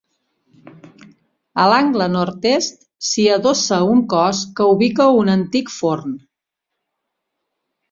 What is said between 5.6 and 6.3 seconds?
forn.